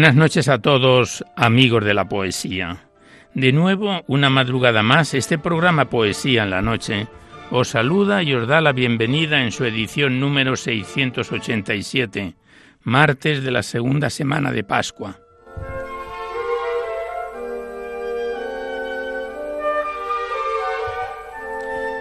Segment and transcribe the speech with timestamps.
[0.00, 2.86] Buenas noches a todos, amigos de la poesía.
[3.34, 7.06] De nuevo, una madrugada más, este programa Poesía en la Noche
[7.50, 12.34] os saluda y os da la bienvenida en su edición número 687,
[12.82, 15.18] martes de la segunda semana de Pascua.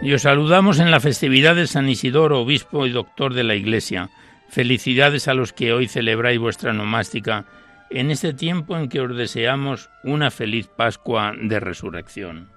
[0.02, 4.10] Y os saludamos en la festividad de San Isidoro, obispo y doctor de la Iglesia.
[4.48, 7.46] Felicidades a los que hoy celebráis vuestra nomástica
[7.90, 12.50] en este tiempo en que os deseamos una feliz Pascua de Resurrección.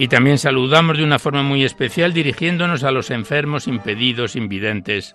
[0.00, 5.14] Y también saludamos de una forma muy especial dirigiéndonos a los enfermos, impedidos, invidentes,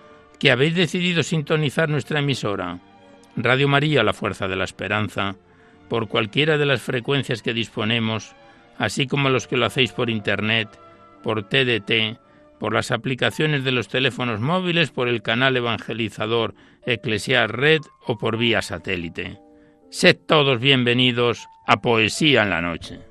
[0.41, 2.79] que habéis decidido sintonizar nuestra emisora,
[3.35, 5.35] Radio María, la Fuerza de la Esperanza,
[5.87, 8.35] por cualquiera de las frecuencias que disponemos,
[8.79, 10.67] así como los que lo hacéis por Internet,
[11.21, 12.17] por TDT,
[12.59, 16.55] por las aplicaciones de los teléfonos móviles, por el canal evangelizador
[16.87, 19.37] Eclesiar Red o por vía satélite.
[19.91, 23.10] Sed todos bienvenidos a Poesía en la Noche.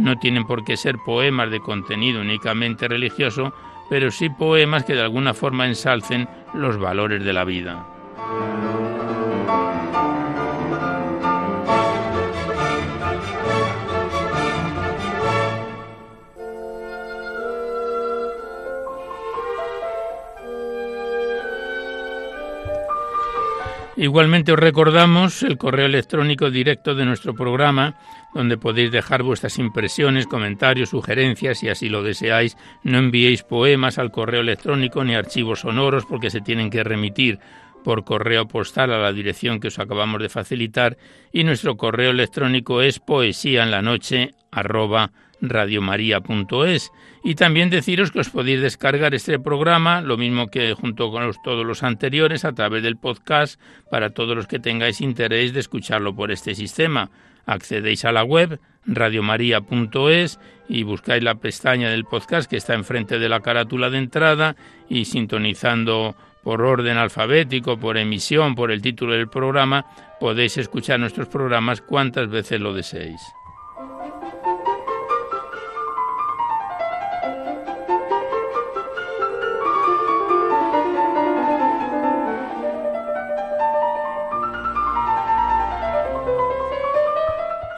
[0.00, 3.52] No tienen por qué ser poemas de contenido únicamente religioso,
[3.88, 7.86] pero sí poemas que de alguna forma ensalcen los valores de la vida.
[24.00, 27.96] Igualmente os recordamos el correo electrónico directo de nuestro programa,
[28.34, 32.56] donde podéis dejar vuestras impresiones, comentarios, sugerencias, si así lo deseáis.
[32.82, 37.38] No enviéis poemas al correo electrónico ni archivos sonoros porque se tienen que remitir
[37.84, 40.98] por correo postal a la dirección que os acabamos de facilitar
[41.32, 44.34] y nuestro correo electrónico es poesía en la noche
[45.40, 46.92] radiomaria.es
[47.24, 51.66] y también deciros que os podéis descargar este programa, lo mismo que junto con todos
[51.66, 53.60] los anteriores, a través del podcast
[53.90, 57.10] para todos los que tengáis interés de escucharlo por este sistema.
[57.50, 60.38] Accedéis a la web radiomaria.es
[60.68, 64.54] y buscáis la pestaña del podcast que está enfrente de la carátula de entrada
[64.88, 66.14] y sintonizando
[66.44, 69.84] por orden alfabético, por emisión, por el título del programa,
[70.20, 73.20] podéis escuchar nuestros programas cuantas veces lo deseéis.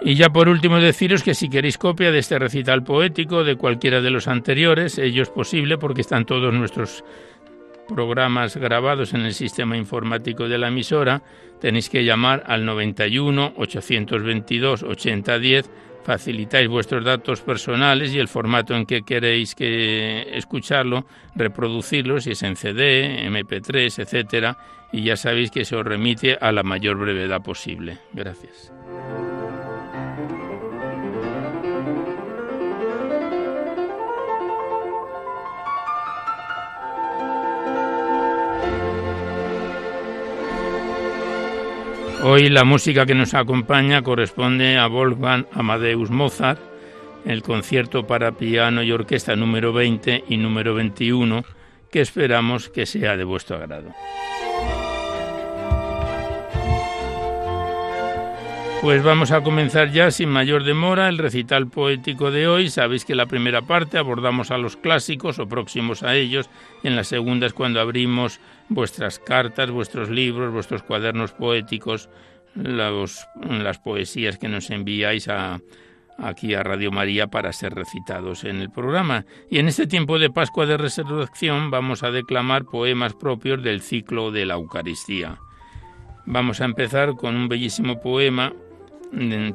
[0.04, 4.00] Y ya por último deciros que si queréis copia de este recital poético de cualquiera
[4.00, 7.04] de los anteriores, ello es posible porque están todos nuestros
[7.88, 11.22] programas grabados en el sistema informático de la emisora,
[11.60, 15.70] tenéis que llamar al 91 822 8010
[16.02, 21.06] facilitáis vuestros datos personales y el formato en que queréis que escucharlo,
[21.36, 24.58] reproducirlo, si es en CD, MP3, etcétera,
[24.92, 27.98] y ya sabéis que se os remite a la mayor brevedad posible.
[28.12, 28.72] Gracias.
[42.24, 46.60] Hoy la música que nos acompaña corresponde a Wolfgang Amadeus Mozart,
[47.24, 51.44] el concierto para piano y orquesta número 20 y número 21,
[51.90, 53.92] que esperamos que sea de vuestro agrado.
[58.82, 62.68] Pues vamos a comenzar ya sin mayor demora el recital poético de hoy.
[62.68, 66.50] Sabéis que la primera parte abordamos a los clásicos o próximos a ellos.
[66.82, 72.08] En la segunda es cuando abrimos vuestras cartas, vuestros libros, vuestros cuadernos poéticos,
[72.56, 75.28] las poesías que nos enviáis
[76.18, 79.26] aquí a Radio María para ser recitados en el programa.
[79.48, 84.32] Y en este tiempo de Pascua de Resurrección vamos a declamar poemas propios del ciclo
[84.32, 85.38] de la Eucaristía.
[86.26, 88.52] Vamos a empezar con un bellísimo poema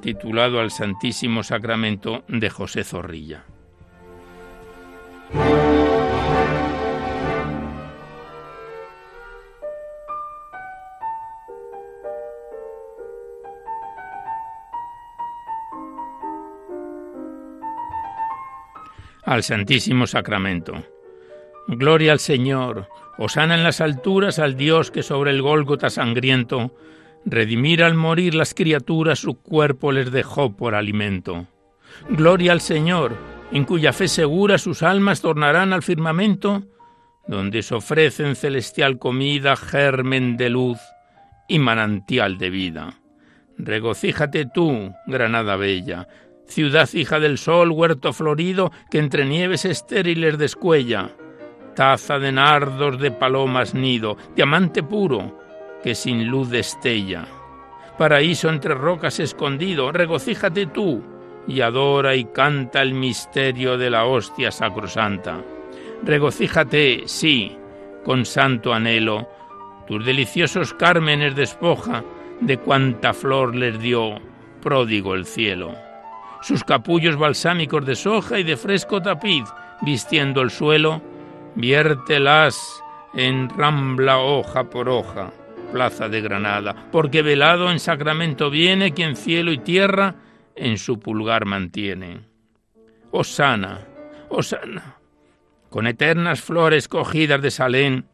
[0.02, 3.44] titulado Al Santísimo Sacramento de José Zorrilla.
[19.24, 20.84] Al Santísimo Sacramento.
[21.68, 22.88] Gloria al Señor,
[23.18, 26.72] osana en las alturas al Dios que sobre el Gólgota sangriento
[27.30, 31.46] redimir al morir las criaturas su cuerpo les dejó por alimento.
[32.10, 33.18] Gloria al Señor,
[33.52, 36.64] en cuya fe segura sus almas tornarán al firmamento,
[37.28, 40.80] donde se ofrecen celestial comida, germen de luz
[41.50, 43.00] y manantial de vida.
[43.58, 46.08] Regocíjate tú, Granada bella,
[46.48, 51.10] ciudad hija del sol, huerto florido que entre nieves estériles descuella,
[51.76, 55.47] taza de nardos de palomas nido, diamante puro,
[55.84, 57.26] que sin luz destella.
[57.98, 61.04] Paraíso entre rocas escondido, regocíjate tú
[61.48, 65.42] y adora y canta el misterio de la hostia sacrosanta.
[66.04, 67.58] Regocíjate, sí,
[68.06, 69.28] con santo anhelo,
[69.88, 72.04] tus deliciosos cármenes despoja
[72.40, 74.20] de cuanta flor les dio
[74.62, 75.74] pródigo el cielo.
[76.42, 79.46] Sus capullos balsámicos de soja y de fresco tapiz,
[79.82, 81.02] vistiendo el suelo,
[81.56, 82.84] viértelas
[83.16, 85.32] en rambla hoja por hoja
[85.72, 90.16] plaza de Granada, porque velado en sacramento viene quien cielo y tierra
[90.56, 92.22] en su pulgar mantiene.
[93.12, 93.88] Osana,
[94.30, 94.98] Osana,
[95.70, 98.06] con eternas flores cogidas de Salén,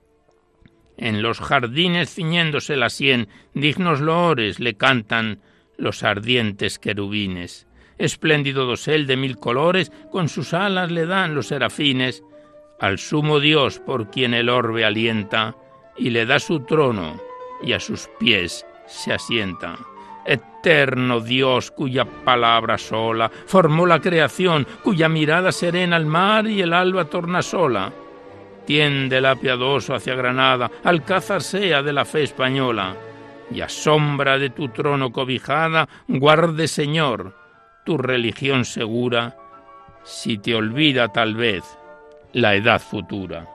[0.98, 5.40] en los jardines ciñéndose la sien, dignos loores le cantan
[5.78, 7.68] los ardientes querubines.
[7.98, 12.24] Espléndido dosel de mil colores, con sus alas le dan los serafines,
[12.80, 15.56] al sumo Dios por quien el orbe alienta,
[15.98, 19.78] y le da su trono y a sus pies se asienta.
[20.26, 26.74] Eterno Dios cuya palabra sola formó la creación, cuya mirada serena al mar y el
[26.74, 27.92] alba torna sola.
[28.66, 32.95] Tiéndela piadoso hacia Granada, alcázar sea de la fe española,
[33.52, 37.44] y a sombra de tu trono cobijada, guarde Señor
[37.83, 39.36] tu religión segura,
[40.04, 41.64] si te olvida tal vez
[42.31, 43.48] la edad futura.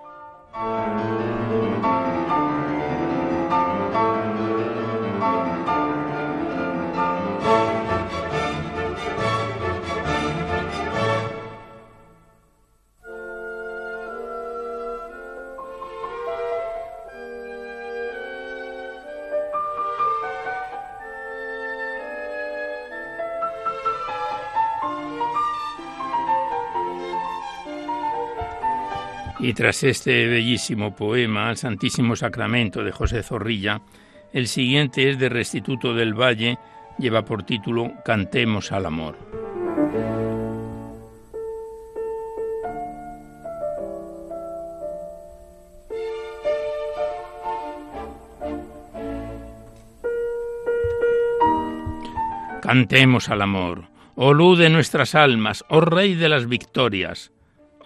[29.48, 33.80] Y tras este bellísimo poema al Santísimo Sacramento de José Zorrilla,
[34.34, 36.58] el siguiente es de Restituto del Valle,
[36.98, 39.16] lleva por título Cantemos al Amor.
[52.60, 57.32] Cantemos al amor, oh luz de nuestras almas, oh Rey de las victorias,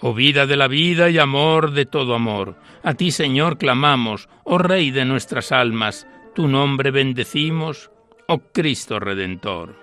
[0.04, 4.58] Oh vida de la vida y amor de todo amor, a ti Señor clamamos, oh
[4.58, 7.92] Rey de nuestras almas, tu nombre bendecimos,
[8.26, 9.76] oh Cristo Redentor.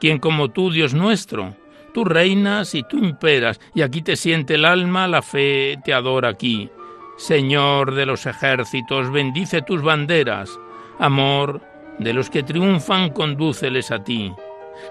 [0.00, 1.54] ¿Quién como tú, Dios nuestro?
[1.94, 6.30] Tú reinas y tú imperas, y aquí te siente el alma, la fe te adora
[6.30, 6.68] aquí.
[7.16, 10.50] Señor de los ejércitos, bendice tus banderas.
[10.98, 11.60] Amor
[12.00, 14.32] de los que triunfan, condúceles a ti.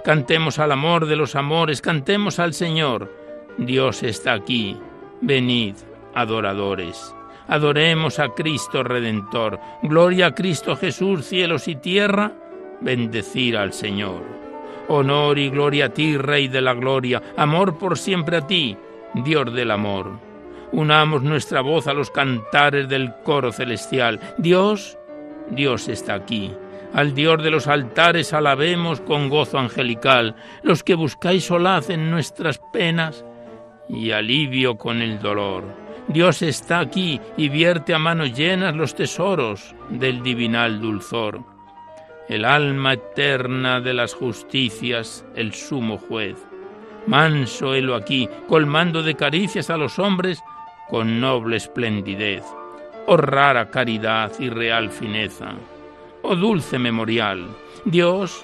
[0.05, 3.18] Cantemos al amor de los amores, cantemos al Señor.
[3.59, 4.77] Dios está aquí.
[5.21, 5.75] Venid,
[6.15, 7.13] adoradores.
[7.47, 9.59] Adoremos a Cristo Redentor.
[9.83, 12.31] Gloria a Cristo Jesús, cielos y tierra.
[12.79, 14.21] Bendecir al Señor.
[14.87, 17.21] Honor y gloria a ti, Rey de la Gloria.
[17.35, 18.77] Amor por siempre a ti,
[19.13, 20.11] Dios del amor.
[20.71, 24.19] Unamos nuestra voz a los cantares del coro celestial.
[24.37, 24.97] Dios,
[25.49, 26.53] Dios está aquí.
[26.93, 32.59] Al Dios de los altares alabemos con gozo angelical, los que buscáis solaz en nuestras
[32.71, 33.25] penas
[33.89, 35.63] y alivio con el dolor.
[36.07, 41.41] Dios está aquí y vierte a manos llenas los tesoros del divinal dulzor.
[42.27, 46.37] El alma eterna de las justicias, el sumo juez.
[47.07, 50.43] Manso helo aquí, colmando de caricias a los hombres
[50.89, 52.43] con noble esplendidez,
[53.05, 55.53] oh rara caridad y real fineza,
[56.23, 57.47] oh dulce memorial,
[57.85, 58.43] Dios,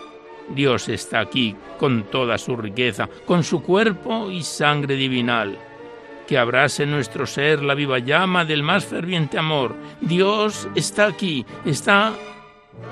[0.50, 5.58] Dios está aquí con toda su riqueza, con su cuerpo y sangre divinal,
[6.28, 9.75] que abrase nuestro ser la viva llama del más ferviente amor.
[10.02, 12.14] Dios está aquí, está,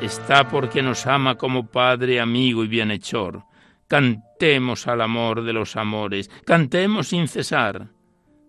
[0.01, 3.43] está porque nos ama como Padre, amigo y bienhechor.
[3.87, 7.89] Cantemos al amor de los amores, cantemos sin cesar.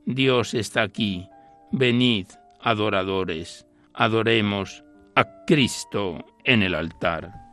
[0.07, 1.29] Dios está aquí.
[1.73, 2.29] Venid,
[2.61, 4.85] adoradores, adoremos
[5.15, 7.44] a Cristo en el altar.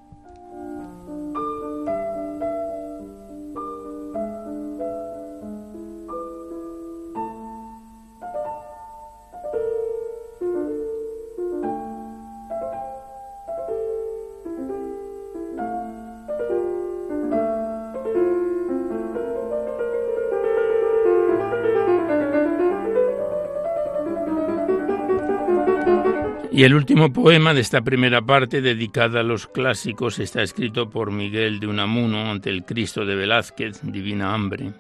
[26.62, 31.10] Y el último poema de esta primera parte, dedicada a los clásicos, está escrito por
[31.10, 34.72] Miguel de Unamuno ante el Cristo de Velázquez, Divina Hambre,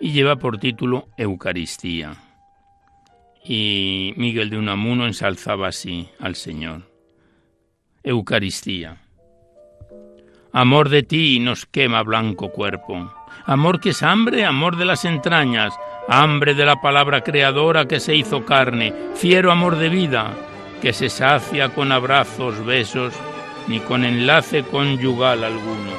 [0.00, 2.16] y lleva por título Eucaristía.
[3.44, 6.90] Y Miguel de Unamuno ensalzaba así al Señor.
[8.02, 8.96] Eucaristía.
[10.54, 13.12] Amor de ti nos quema blanco cuerpo.
[13.44, 15.74] Amor que es hambre, amor de las entrañas,
[16.08, 20.34] hambre de la palabra creadora que se hizo carne, fiero amor de vida
[20.80, 23.14] que se sacia con abrazos, besos,
[23.66, 25.92] ni con enlace conyugal alguno.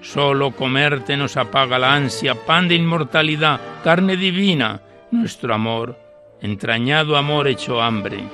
[0.00, 5.98] Solo comerte nos apaga la ansia, pan de inmortalidad, carne divina, nuestro amor,
[6.40, 8.24] entrañado amor hecho hambre.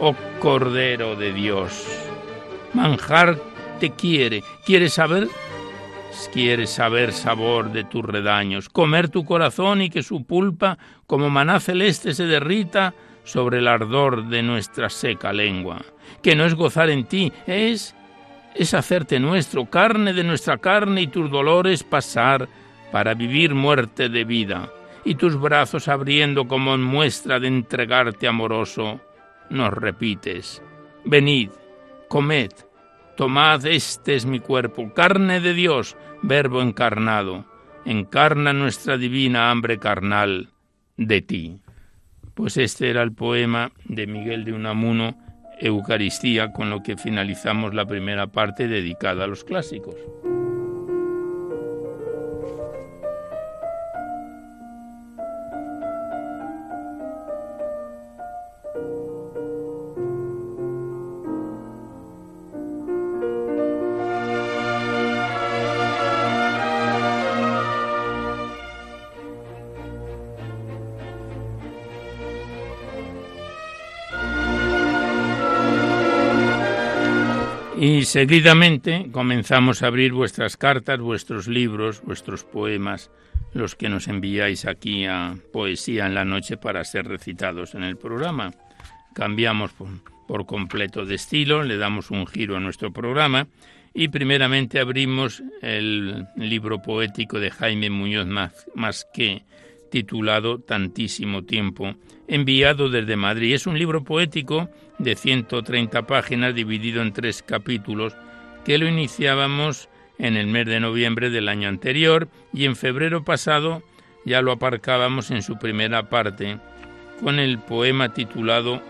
[0.00, 1.86] Oh Cordero de Dios,
[2.72, 3.38] manjar
[3.80, 5.28] te quiere, quiere saber,
[6.32, 11.60] quiere saber sabor de tus redaños, comer tu corazón y que su pulpa como maná
[11.60, 15.82] celeste se derrita sobre el ardor de nuestra seca lengua,
[16.22, 17.94] que no es gozar en ti, es
[18.54, 22.48] es hacerte nuestro, carne de nuestra carne y tus dolores pasar
[22.92, 24.70] para vivir muerte de vida,
[25.04, 29.00] y tus brazos abriendo como muestra de entregarte amoroso,
[29.48, 30.62] nos repites,
[31.04, 31.50] venid,
[32.08, 32.50] comed,
[33.16, 37.44] tomad, este es mi cuerpo, carne de Dios, verbo encarnado,
[37.84, 40.50] encarna nuestra divina hambre carnal
[40.96, 41.60] de ti.
[42.40, 45.14] Pues este era el poema de Miguel de Unamuno,
[45.60, 49.94] Eucaristía, con lo que finalizamos la primera parte dedicada a los clásicos.
[78.10, 83.08] Seguidamente comenzamos a abrir vuestras cartas, vuestros libros, vuestros poemas,
[83.52, 87.96] los que nos enviáis aquí a Poesía en la Noche para ser recitados en el
[87.96, 88.50] programa.
[89.14, 89.70] Cambiamos
[90.26, 93.46] por, completo de estilo, le damos un giro a nuestro programa
[93.94, 98.26] y primeramente abrimos el libro poético de Jaime Muñoz
[98.74, 99.44] Masqué,
[99.90, 101.94] titulado Tantísimo tiempo,
[102.28, 103.54] enviado desde Madrid.
[103.54, 108.14] Es un libro poético de 130 páginas dividido en tres capítulos
[108.64, 113.82] que lo iniciábamos en el mes de noviembre del año anterior y en febrero pasado
[114.24, 116.58] ya lo aparcábamos en su primera parte
[117.20, 118.82] con el poema titulado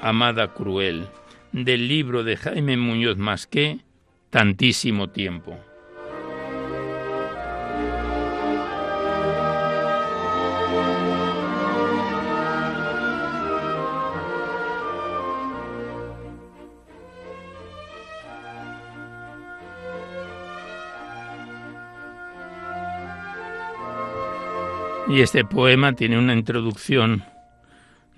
[0.00, 1.06] Amada Cruel
[1.52, 3.80] del libro de Jaime Muñoz Masqué,
[4.30, 5.58] Tantísimo tiempo.
[25.08, 27.24] Y este poema tiene una introducción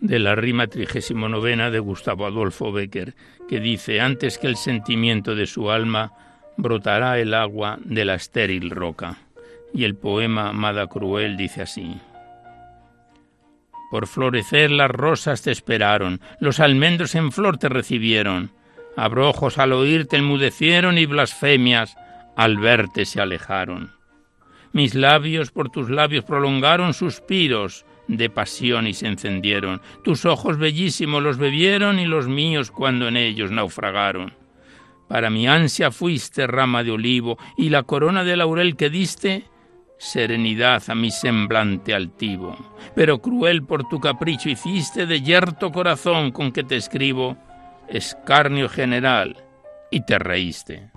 [0.01, 3.15] de la rima trigésimo novena de Gustavo Adolfo Becker,
[3.49, 6.13] que dice, antes que el sentimiento de su alma
[6.57, 9.19] brotará el agua de la estéril roca.
[9.73, 11.97] Y el poema Amada Cruel dice así.
[13.91, 18.53] Por florecer las rosas te esperaron, los almendros en flor te recibieron,
[18.97, 21.97] abrojos al oírte enmudecieron y blasfemias
[22.37, 23.93] al verte se alejaron.
[24.75, 29.81] Mis labios por tus labios prolongaron suspiros de pasión y se encendieron.
[30.03, 34.35] Tus ojos bellísimos los bebieron y los míos cuando en ellos naufragaron.
[35.07, 39.45] Para mi ansia fuiste rama de olivo y la corona de laurel que diste,
[39.97, 42.57] serenidad a mi semblante altivo.
[42.97, 47.37] Pero cruel por tu capricho hiciste de yerto corazón con que te escribo,
[47.89, 49.37] escarnio general,
[49.93, 50.91] y te reíste.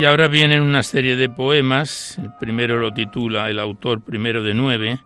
[0.00, 2.16] Y ahora vienen una serie de poemas.
[2.16, 4.98] El primero lo titula el autor primero de nueve.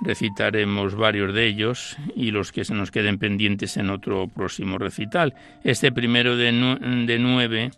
[0.00, 5.34] Recitaremos varios de ellos y los que se nos queden pendientes en otro próximo recital.
[5.64, 7.72] Este primero de, nueve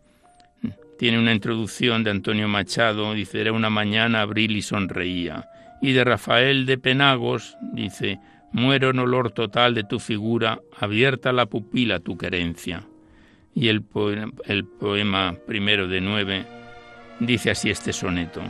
[0.98, 5.48] tiene una introducción de Antonio Machado, dice, era una mañana abril y sonreía.
[5.80, 8.18] Y de Rafael de Penagos, dice,
[8.52, 12.84] muero en olor total de tu figura, abierta la pupila tu querencia
[13.54, 16.44] y el poema, primero de nueve
[17.20, 18.42] dice así este soneto.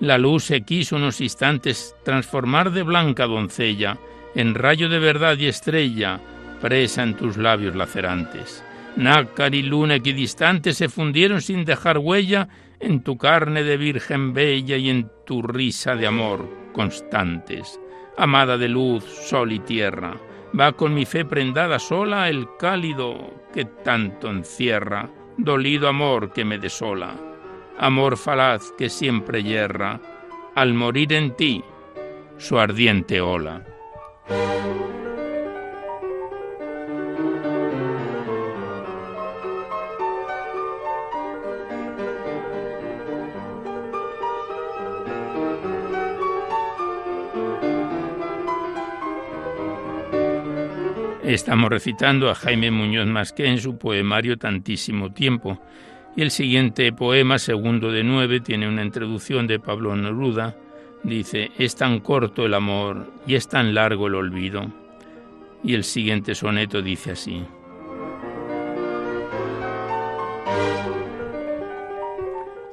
[0.00, 3.98] La luz se quiso unos instantes transformar de blanca doncella
[4.34, 6.20] en rayo de verdad y estrella,
[6.60, 8.64] presa en tus labios lacerantes.
[8.96, 12.48] Nácar y luna equidistantes se fundieron sin dejar huella
[12.80, 17.80] en tu carne de virgen bella y en tu risa de amor constantes.
[18.16, 20.16] Amada de luz, sol y tierra,
[20.58, 26.58] va con mi fe prendada sola el cálido que tanto encierra, dolido amor que me
[26.58, 27.14] desola,
[27.78, 30.00] amor falaz que siempre yerra,
[30.56, 31.62] al morir en ti,
[32.36, 33.64] su ardiente ola.
[51.24, 55.58] Estamos recitando a Jaime Muñoz Masqué en su poemario Tantísimo Tiempo.
[56.14, 60.54] Y el siguiente poema, segundo de nueve, tiene una introducción de Pablo Neruda.
[61.02, 64.70] Dice, es tan corto el amor y es tan largo el olvido.
[65.62, 67.42] Y el siguiente soneto dice así.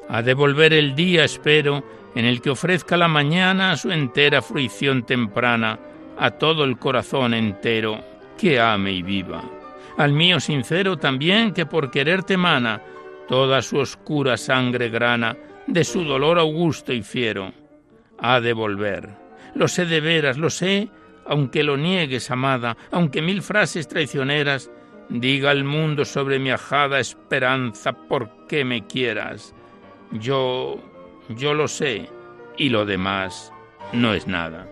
[0.10, 1.86] A devolver el día, espero,
[2.16, 5.80] en el que ofrezca la mañana su entera fruición temprana
[6.18, 8.11] a todo el corazón entero
[8.42, 9.44] que ame y viva.
[9.98, 12.82] Al mío sincero también que por quererte mana
[13.28, 17.54] toda su oscura sangre grana de su dolor augusto y fiero.
[18.18, 19.10] Ha de volver.
[19.54, 20.90] Lo sé de veras, lo sé,
[21.28, 24.72] aunque lo niegues, amada, aunque mil frases traicioneras
[25.10, 29.54] diga al mundo sobre mi ajada esperanza por qué me quieras.
[30.14, 30.80] Yo,
[31.30, 32.10] yo lo sé,
[32.58, 33.54] y lo demás
[33.94, 34.68] no es nada.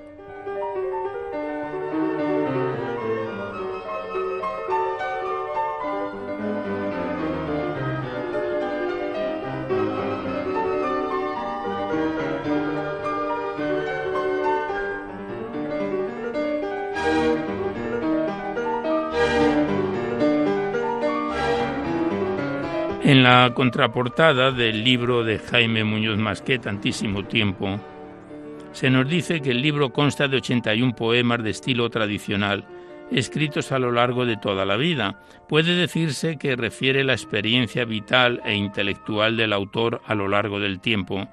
[23.09, 27.79] En la contraportada del libro de Jaime Muñoz Masqué, Tantísimo Tiempo,
[28.71, 32.65] se nos dice que el libro consta de 81 poemas de estilo tradicional,
[33.09, 35.23] escritos a lo largo de toda la vida.
[35.47, 40.79] Puede decirse que refiere la experiencia vital e intelectual del autor a lo largo del
[40.79, 41.27] tiempo,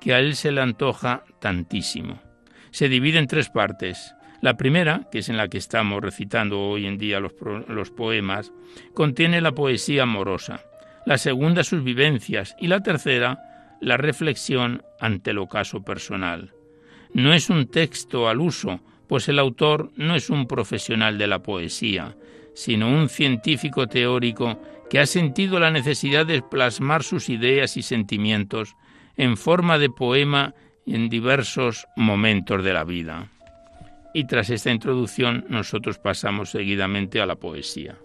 [0.00, 2.22] que a él se le antoja tantísimo.
[2.70, 4.14] Se divide en tres partes.
[4.40, 7.34] La primera, que es en la que estamos recitando hoy en día los,
[7.68, 8.50] los poemas,
[8.94, 10.62] contiene la poesía amorosa
[11.08, 16.52] la segunda sus vivencias y la tercera la reflexión ante el ocaso personal.
[17.14, 21.42] No es un texto al uso, pues el autor no es un profesional de la
[21.42, 22.14] poesía,
[22.54, 28.76] sino un científico teórico que ha sentido la necesidad de plasmar sus ideas y sentimientos
[29.16, 33.30] en forma de poema en diversos momentos de la vida.
[34.12, 37.96] Y tras esta introducción nosotros pasamos seguidamente a la poesía.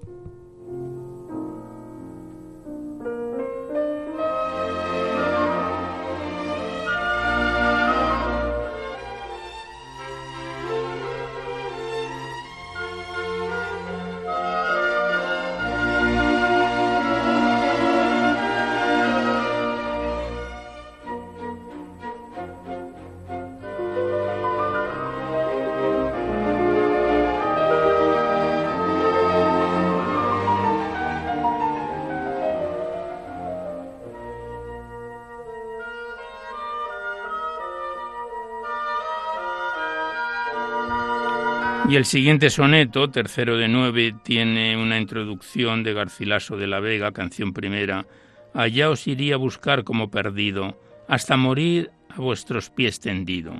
[41.93, 47.11] Y el siguiente soneto, tercero de nueve, tiene una introducción de Garcilaso de la Vega,
[47.11, 48.07] canción primera.
[48.55, 53.53] Allá os iría a buscar como perdido, hasta morir a vuestros pies tendido.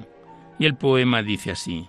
[0.58, 1.86] Y el poema dice así.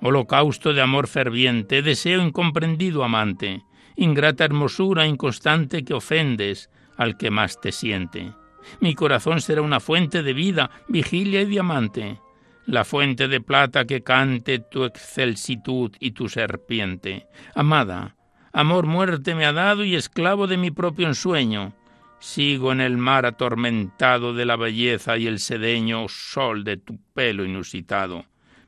[0.00, 3.60] Holocausto de amor ferviente, deseo incomprendido amante,
[3.94, 8.32] ingrata hermosura inconstante que ofendes al que más te siente.
[8.80, 12.20] Mi corazón será una fuente de vida, vigilia y diamante
[12.66, 17.26] la fuente de plata que cante tu excelsitud y tu serpiente.
[17.54, 18.16] Amada,
[18.52, 21.72] amor muerte me ha dado y esclavo de mi propio ensueño.
[22.18, 27.44] Sigo en el mar atormentado de la belleza y el sedeño sol de tu pelo
[27.44, 28.24] inusitado.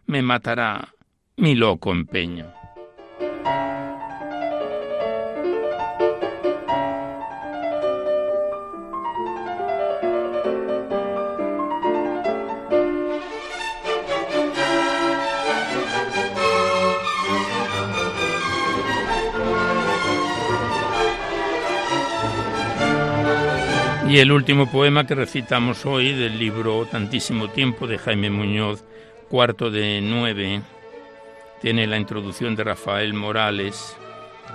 [0.07, 0.95] Me matará
[1.37, 2.53] mi loco empeño.
[24.09, 28.83] Y el último poema que recitamos hoy del libro Tantísimo Tiempo de Jaime Muñoz,
[29.29, 30.63] cuarto de nueve,
[31.61, 33.95] tiene la introducción de Rafael Morales.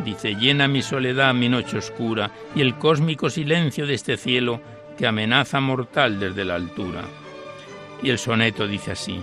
[0.03, 4.59] Dice, llena mi soledad mi noche oscura y el cósmico silencio de este cielo
[4.97, 7.03] que amenaza mortal desde la altura.
[8.01, 9.21] Y el soneto dice así.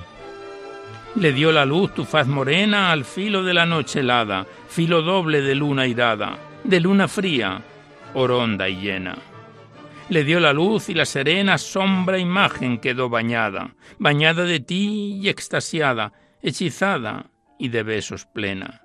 [1.16, 5.40] Le dio la luz tu faz morena al filo de la noche helada, filo doble
[5.40, 7.60] de luna irada, de luna fría,
[8.14, 9.16] oronda y llena
[10.10, 15.28] le dio la luz y la serena sombra imagen quedó bañada, bañada de ti y
[15.28, 18.82] extasiada, hechizada y de besos plena.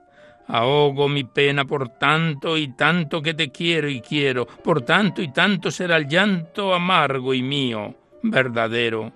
[0.48, 5.34] Ahogo mi pena por tanto y tanto que te quiero y quiero, por tanto y
[5.34, 9.12] tanto será el llanto amargo y mío, verdadero,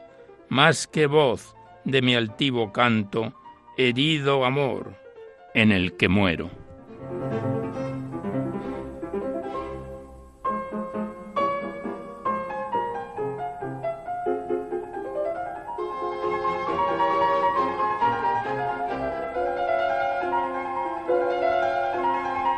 [0.50, 3.34] más que voz de mi altivo canto,
[3.78, 4.96] herido amor
[5.54, 6.50] en el que muero.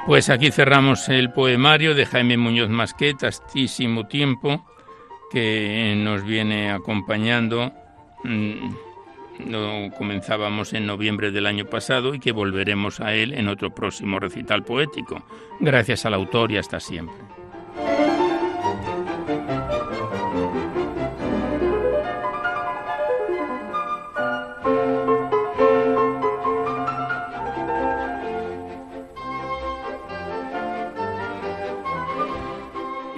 [0.05, 4.65] Pues aquí cerramos el poemario de Jaime Muñoz Masquet, Tastísimo Tiempo,
[5.31, 7.71] que nos viene acompañando.
[8.23, 8.73] Mm,
[9.47, 14.19] lo comenzábamos en noviembre del año pasado y que volveremos a él en otro próximo
[14.19, 15.23] recital poético.
[15.59, 17.15] Gracias al autor y hasta siempre.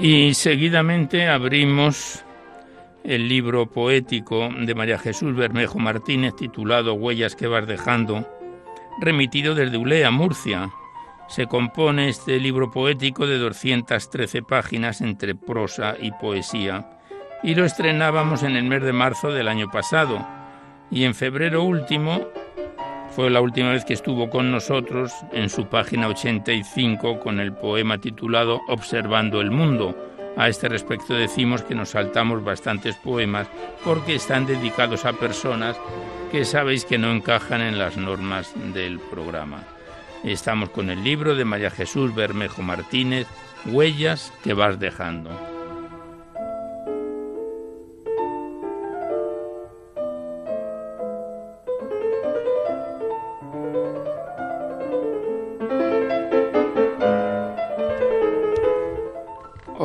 [0.06, 2.26] Y seguidamente abrimos
[3.06, 8.28] el libro poético de María Jesús Bermejo Martínez titulado Huellas que vas dejando,
[9.00, 10.70] remitido desde Ulea, Murcia.
[11.30, 17.00] Se compone este libro poético de 213 páginas entre prosa y poesía
[17.42, 20.28] y lo estrenábamos en el mes de marzo del año pasado
[20.92, 22.28] y en febrero último
[23.15, 27.99] fue la última vez que estuvo con nosotros en su página 85 con el poema
[27.99, 29.95] titulado Observando el Mundo.
[30.36, 33.47] A este respecto decimos que nos saltamos bastantes poemas
[33.84, 35.78] porque están dedicados a personas
[36.32, 39.63] que sabéis que no encajan en las normas del programa.
[40.23, 43.28] Estamos con el libro de María Jesús Bermejo Martínez,
[43.65, 45.30] Huellas que vas dejando.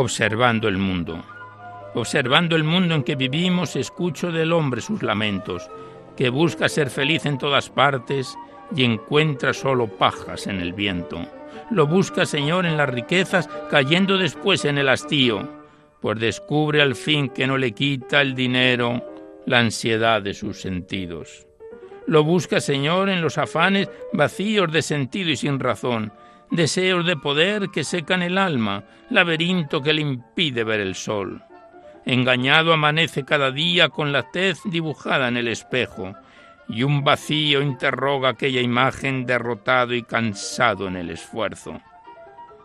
[0.09, 1.23] Observando el mundo.
[1.92, 5.68] Observando el mundo en que vivimos, escucho del hombre sus lamentos,
[6.16, 8.35] que busca ser feliz en todas partes
[8.75, 11.21] y encuentra solo pajas en el viento.
[11.71, 15.47] Lo busca, Señor, en las riquezas, cayendo después en el hastío,
[16.01, 19.05] pues descubre al fin que no le quita el dinero
[19.44, 21.47] la ansiedad de sus sentidos.
[22.07, 26.14] Lo busca, Señor, en los afanes vacíos de sentido y sin razón,
[26.50, 31.42] deseos de poder que secan el alma, laberinto que le impide ver el sol.
[32.04, 36.14] Engañado amanece cada día con la tez dibujada en el espejo,
[36.68, 41.80] y un vacío interroga aquella imagen derrotado y cansado en el esfuerzo.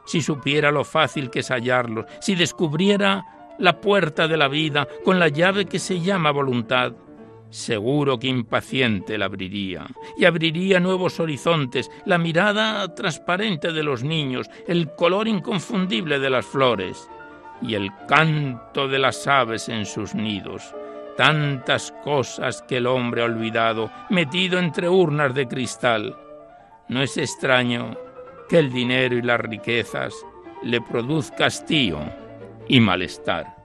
[0.06, 3.24] Si supiera lo fácil que es hallarlo, si descubriera
[3.60, 6.94] la puerta de la vida con la llave que se llama voluntad,
[7.54, 9.86] seguro que impaciente la abriría,
[10.18, 16.46] y abriría nuevos horizontes, la mirada transparente de los niños, el color inconfundible de las
[16.46, 17.08] flores,
[17.62, 20.74] y el canto de las aves en sus nidos,
[21.16, 26.18] tantas cosas que el hombre ha olvidado, metido entre urnas de cristal,
[26.90, 27.96] no es extraño
[28.50, 30.14] que el dinero y las riquezas
[30.64, 32.00] le produzca hastío
[32.68, 33.63] y malestar.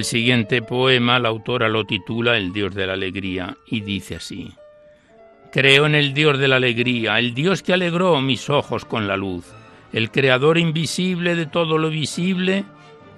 [0.00, 4.50] El siguiente poema la autora lo titula El Dios de la Alegría y dice así.
[5.52, 9.18] Creo en el Dios de la Alegría, el Dios que alegró mis ojos con la
[9.18, 9.44] luz,
[9.92, 12.64] el Creador invisible de todo lo visible,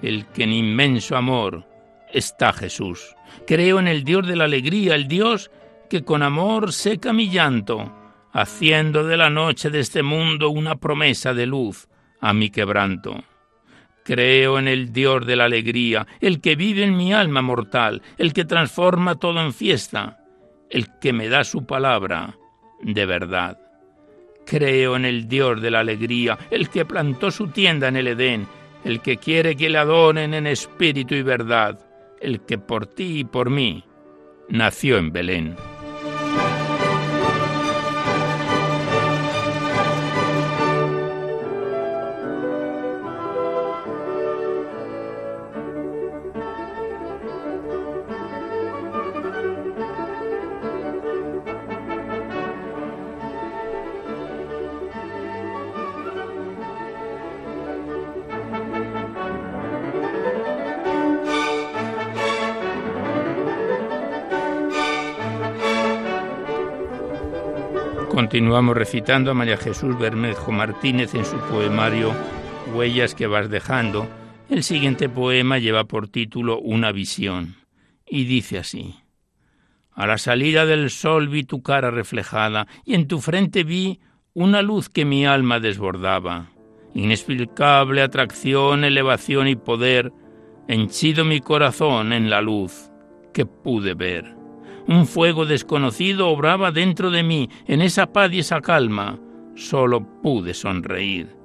[0.01, 1.65] el que en inmenso amor
[2.11, 3.15] está Jesús.
[3.47, 5.51] Creo en el Dios de la Alegría, el Dios
[5.89, 7.93] que con amor seca mi llanto,
[8.33, 11.87] haciendo de la noche de este mundo una promesa de luz
[12.19, 13.23] a mi quebranto.
[14.03, 18.33] Creo en el Dios de la alegría, el que vive en mi alma mortal, el
[18.33, 20.19] que transforma todo en fiesta,
[20.69, 22.35] el que me da su palabra
[22.81, 23.57] de verdad.
[24.45, 28.47] Creo en el Dios de la alegría, el que plantó su tienda en el Edén,
[28.83, 31.79] el que quiere que le adoren en espíritu y verdad,
[32.19, 33.85] el que por ti y por mí
[34.49, 35.55] nació en Belén.
[68.33, 72.15] Continuamos recitando a María Jesús Bermejo Martínez en su poemario
[72.73, 74.07] Huellas que vas dejando.
[74.49, 77.57] El siguiente poema lleva por título Una visión
[78.07, 78.95] y dice así.
[79.91, 83.99] A la salida del sol vi tu cara reflejada y en tu frente vi
[84.33, 86.47] una luz que mi alma desbordaba.
[86.95, 90.11] Inexplicable atracción, elevación y poder,
[90.67, 92.89] henchido mi corazón en la luz
[93.31, 94.42] que pude ver.
[94.87, 99.17] Un fuego desconocido obraba dentro de mí, en esa paz y esa calma.
[99.55, 101.35] Solo pude sonreír.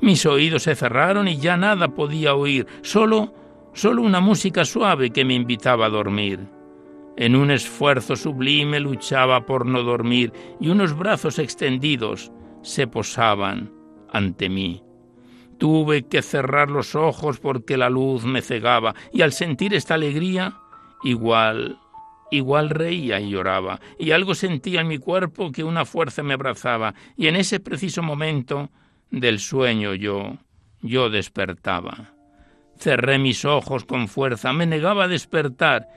[0.00, 3.34] Mis oídos se cerraron y ya nada podía oír, solo,
[3.72, 6.40] solo una música suave que me invitaba a dormir.
[7.16, 12.32] En un esfuerzo sublime luchaba por no dormir y unos brazos extendidos
[12.62, 13.72] se posaban
[14.12, 14.82] ante mí.
[15.58, 20.56] Tuve que cerrar los ojos porque la luz me cegaba y al sentir esta alegría,
[21.02, 21.78] igual
[22.30, 26.94] Igual reía y lloraba, y algo sentía en mi cuerpo que una fuerza me abrazaba,
[27.16, 28.70] y en ese preciso momento
[29.10, 30.36] del sueño yo,
[30.82, 32.12] yo despertaba.
[32.78, 35.88] Cerré mis ojos con fuerza, me negaba a despertar,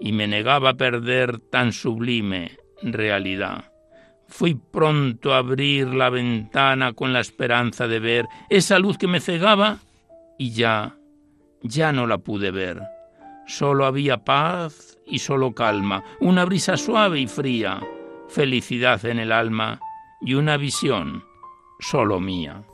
[0.00, 3.70] y me negaba a perder tan sublime realidad.
[4.26, 9.20] Fui pronto a abrir la ventana con la esperanza de ver esa luz que me
[9.20, 9.78] cegaba,
[10.38, 10.96] y ya,
[11.62, 12.93] ya no la pude ver.
[13.46, 17.80] Solo había paz y solo calma, una brisa suave y fría,
[18.28, 19.80] felicidad en el alma
[20.20, 21.24] y una visión
[21.78, 22.64] solo mía.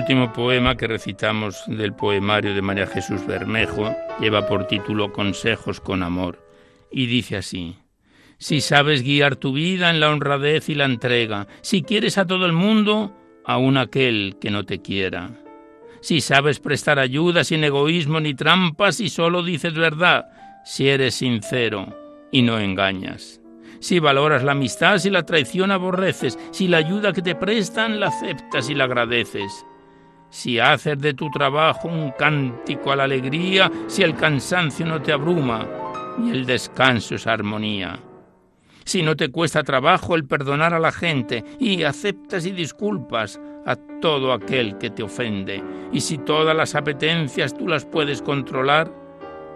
[0.00, 6.02] Último poema que recitamos del poemario de María Jesús Bermejo lleva por título Consejos con
[6.02, 6.42] Amor
[6.90, 7.76] y dice así.
[8.38, 12.46] Si sabes guiar tu vida en la honradez y la entrega, si quieres a todo
[12.46, 15.32] el mundo, aun aquel que no te quiera.
[16.00, 20.30] Si sabes prestar ayuda sin egoísmo ni trampas y solo dices verdad,
[20.64, 21.94] si eres sincero
[22.32, 23.42] y no engañas.
[23.80, 28.06] Si valoras la amistad, si la traición aborreces, si la ayuda que te prestan la
[28.06, 29.66] aceptas y la agradeces.
[30.30, 35.12] Si haces de tu trabajo un cántico a la alegría, si el cansancio no te
[35.12, 35.66] abruma
[36.24, 37.98] y el descanso es armonía.
[38.84, 43.76] Si no te cuesta trabajo el perdonar a la gente y aceptas y disculpas a
[44.00, 45.62] todo aquel que te ofende,
[45.92, 48.90] y si todas las apetencias tú las puedes controlar,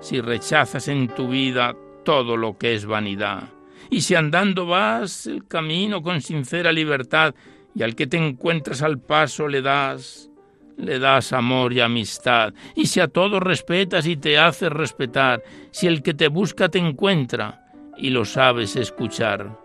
[0.00, 3.44] si rechazas en tu vida todo lo que es vanidad.
[3.90, 7.34] Y si andando vas el camino con sincera libertad,
[7.74, 10.30] y al que te encuentras al paso le das,
[10.76, 15.86] le das amor y amistad, y si a todos respetas y te haces respetar, si
[15.86, 19.58] el que te busca te encuentra y lo sabes escuchar,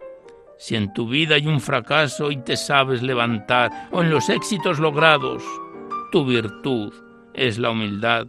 [0.58, 4.80] si en tu vida hay un fracaso y te sabes levantar, o en los éxitos
[4.80, 5.44] logrados,
[6.12, 6.94] tu virtud
[7.34, 8.28] es la humildad,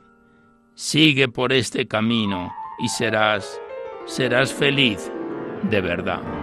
[0.74, 3.60] sigue por este camino y serás,
[4.06, 5.10] serás feliz
[5.62, 6.39] de verdad.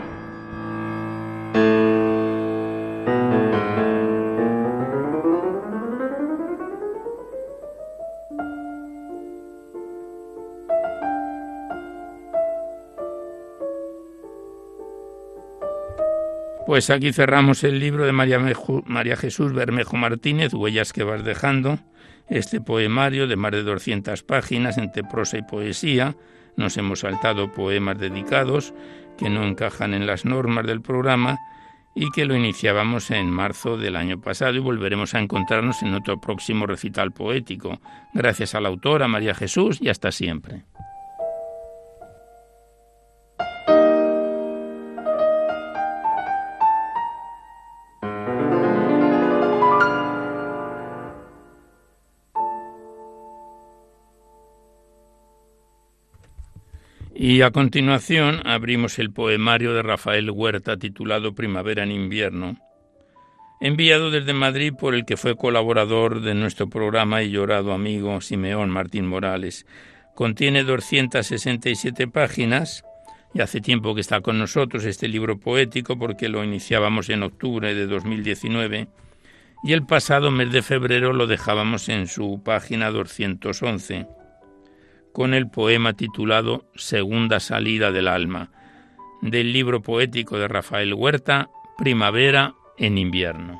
[16.67, 18.41] Pues aquí cerramos el libro de María,
[18.87, 21.79] María, Jesús Bermejo Martínez, Huellas que vas dejando,
[22.27, 26.17] este poemario de más de 200 páginas entre prosa y poesía.
[26.57, 28.73] Nos hemos saltado poemas dedicados
[29.17, 31.39] que no encajan en las normas del programa
[31.95, 36.19] y que lo iniciábamos en marzo del año pasado y volveremos a encontrarnos en otro
[36.19, 37.79] próximo recital poético.
[38.13, 40.65] Gracias a la autora María Jesús y hasta siempre.
[57.19, 62.59] Y a continuación abrimos el poemario de Rafael Huerta titulado Primavera en invierno,
[63.59, 68.69] enviado desde Madrid por el que fue colaborador de nuestro programa y llorado amigo Simeón
[68.69, 69.65] Martín Morales.
[70.13, 72.85] Contiene 267 páginas
[73.33, 77.73] y hace tiempo que está con nosotros este libro poético porque lo iniciábamos en octubre
[77.73, 78.89] de 2019
[79.63, 84.05] y el pasado mes de febrero lo dejábamos en su página 211
[85.17, 88.51] con el poema titulado Segunda salida del alma,
[89.23, 93.59] del libro poético de Rafael Huerta, Primavera en invierno.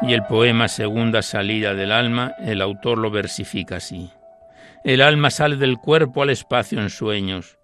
[0.00, 4.10] Y el poema Segunda salida del alma, el autor lo versifica así.
[4.82, 7.58] El alma sale del cuerpo al espacio en sueños.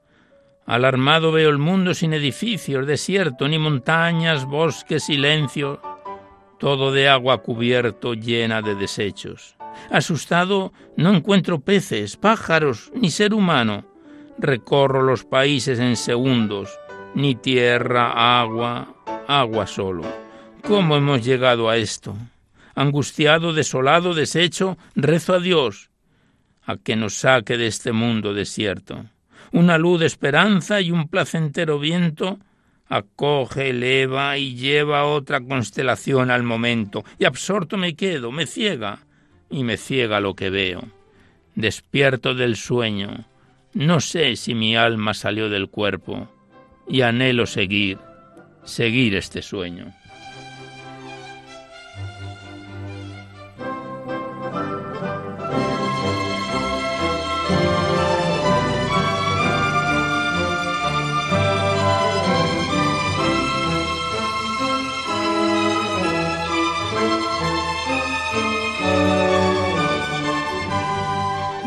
[0.67, 5.81] Alarmado veo el mundo sin edificios, desierto, ni montañas, bosques, silencio,
[6.59, 9.57] todo de agua cubierto, llena de desechos.
[9.91, 13.87] Asustado no encuentro peces, pájaros, ni ser humano.
[14.39, 16.79] Recorro los países en segundos,
[17.15, 18.95] ni tierra, agua,
[19.27, 20.03] agua solo.
[20.63, 22.15] ¿Cómo hemos llegado a esto?
[22.75, 25.91] Angustiado, desolado, deshecho, rezo a Dios
[26.67, 29.07] a que nos saque de este mundo desierto.
[29.53, 32.39] Una luz de esperanza y un placentero viento
[32.89, 38.99] acoge, eleva y lleva otra constelación al momento, y absorto me quedo, me ciega,
[39.49, 40.85] y me ciega lo que veo.
[41.55, 43.27] Despierto del sueño,
[43.73, 46.29] no sé si mi alma salió del cuerpo,
[46.89, 47.99] y anhelo seguir,
[48.65, 49.93] seguir este sueño.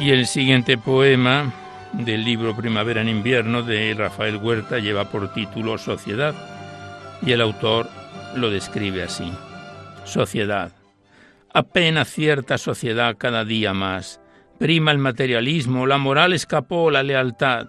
[0.10, 1.54] Y el siguiente poema
[1.94, 6.34] del libro Primavera en invierno de Rafael Huerta lleva por título Sociedad
[7.22, 7.88] y el autor
[8.36, 9.32] lo describe así.
[10.06, 10.72] Sociedad.
[11.54, 14.20] Apenas cierta sociedad cada día más.
[14.58, 17.68] Prima el materialismo, la moral escapó, la lealtad.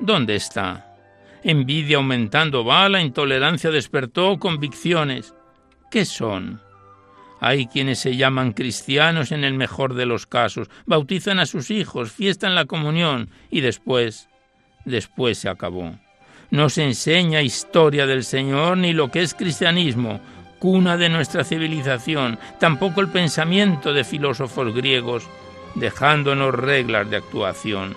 [0.00, 0.94] ¿Dónde está?
[1.42, 5.32] Envidia aumentando va, la intolerancia despertó convicciones.
[5.90, 6.60] ¿Qué son?
[7.46, 12.10] Hay quienes se llaman cristianos en el mejor de los casos, bautizan a sus hijos,
[12.10, 14.30] fiestan la comunión y después,
[14.86, 15.94] después se acabó.
[16.48, 20.22] No se enseña historia del Señor ni lo que es cristianismo,
[20.58, 25.28] cuna de nuestra civilización, tampoco el pensamiento de filósofos griegos,
[25.74, 27.94] dejándonos reglas de actuación.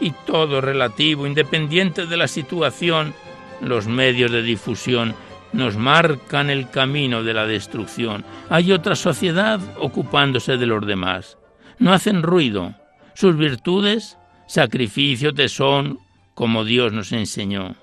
[0.00, 3.12] Y todo relativo, independiente de la situación,
[3.60, 5.14] los medios de difusión
[5.52, 8.24] nos marcan el camino de la destrucción.
[8.50, 11.38] Hay otra sociedad ocupándose de los demás.
[11.78, 12.74] No hacen ruido.
[13.14, 15.98] Sus virtudes, sacrificio, tesón,
[16.34, 17.74] como Dios nos enseñó.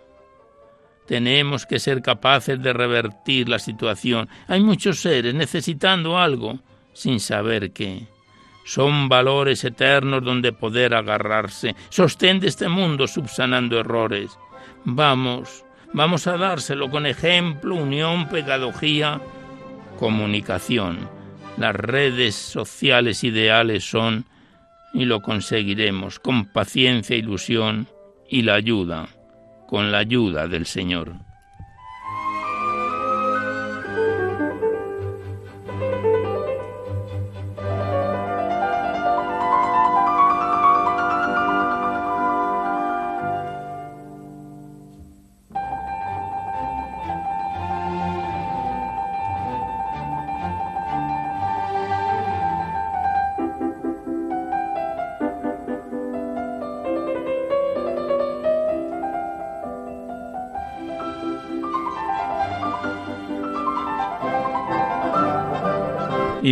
[1.07, 4.29] Tenemos que ser capaces de revertir la situación.
[4.47, 6.59] Hay muchos seres necesitando algo
[6.93, 8.07] sin saber qué.
[8.65, 11.75] son valores eternos donde poder agarrarse.
[11.89, 14.39] Sostén de este mundo subsanando errores.
[14.85, 19.21] Vamos, vamos a dárselo con ejemplo, unión, pedagogía,
[19.99, 21.09] comunicación.
[21.57, 24.25] Las redes sociales ideales son,
[24.93, 27.87] y lo conseguiremos, con paciencia, ilusión
[28.29, 29.07] y la ayuda,
[29.67, 31.13] con la ayuda del Señor.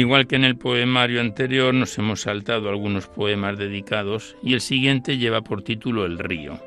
[0.03, 5.17] Igual que en el poemario anterior nos hemos saltado algunos poemas dedicados y el siguiente
[5.17, 6.59] lleva por título El río.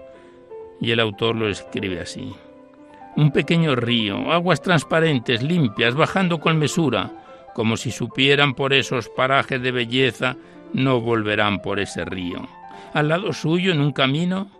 [0.80, 2.32] Y el autor lo escribe así.
[3.14, 7.12] Un pequeño río, aguas transparentes, limpias, bajando con mesura,
[7.54, 10.38] como si supieran por esos parajes de belleza,
[10.72, 12.48] no volverán por ese río.
[12.94, 14.50] Al lado suyo, en un camino,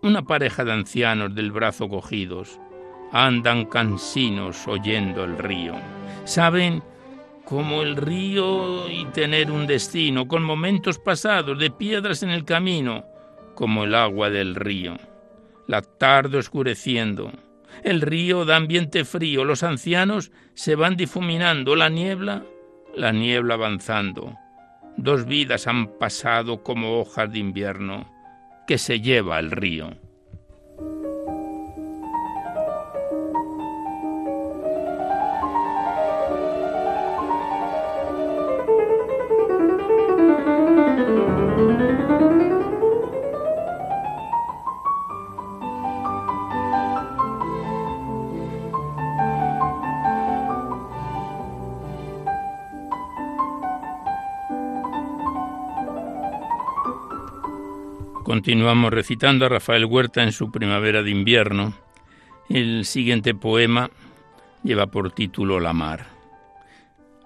[0.00, 2.60] una pareja de ancianos del brazo cogidos,
[3.10, 5.74] andan cansinos oyendo el río.
[6.24, 6.84] Saben
[7.44, 13.04] como el río y tener un destino, con momentos pasados de piedras en el camino,
[13.54, 14.96] como el agua del río.
[15.66, 17.32] La tarde oscureciendo,
[17.82, 22.44] el río da ambiente frío, los ancianos se van difuminando, la niebla,
[22.94, 24.36] la niebla avanzando.
[24.96, 28.10] Dos vidas han pasado como hojas de invierno
[28.66, 29.96] que se lleva el río.
[58.42, 61.74] Continuamos recitando a Rafael Huerta en su Primavera de Invierno.
[62.48, 63.88] El siguiente poema
[64.64, 66.06] lleva por título La mar.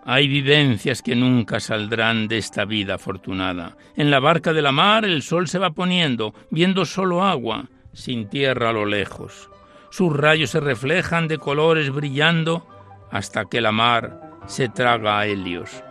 [0.05, 3.79] Hay vivencias que nunca saldrán de esta vida afortunada.
[3.97, 8.29] En la barca de la mar el sol se va poniendo, viendo solo agua, sin
[8.29, 9.49] tierra a lo lejos.
[9.89, 12.69] Sus rayos se reflejan de colores brillando
[13.11, 15.83] hasta que la mar se traga a helios.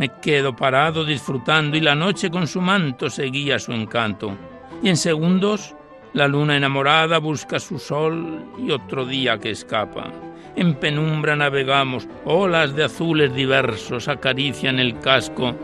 [0.00, 4.34] Me quedo parado disfrutando y la noche con su manto seguía su encanto.
[4.82, 5.76] Y en segundos
[6.14, 10.10] la luna enamorada busca su sol y otro día que escapa.
[10.56, 15.54] En penumbra navegamos, olas de azules diversos acarician el casco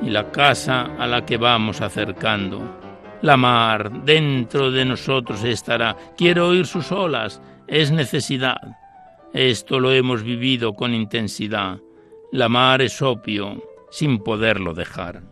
[0.00, 2.78] y la casa a la que vamos acercando.
[3.22, 5.96] La mar dentro de nosotros estará.
[6.16, 7.42] Quiero oír sus olas.
[7.66, 8.78] Es necesidad.
[9.32, 11.80] Esto lo hemos vivido con intensidad.
[12.34, 13.62] La mar es opio,
[13.92, 15.22] sin poderlo dejar.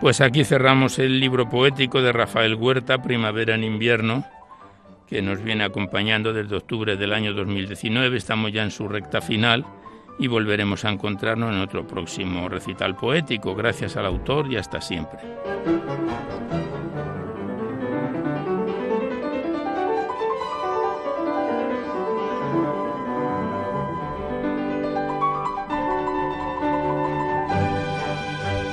[0.00, 4.24] Pues aquí cerramos el libro poético de Rafael Huerta, Primavera en invierno,
[5.10, 8.16] que nos viene acompañando desde octubre del año 2019.
[8.16, 9.66] Estamos ya en su recta final
[10.20, 13.56] y volveremos a encontrarnos en otro próximo recital poético.
[13.56, 15.18] Gracias al autor y hasta siempre.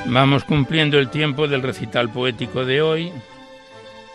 [0.05, 3.11] Vamos cumpliendo el tiempo del recital poético de hoy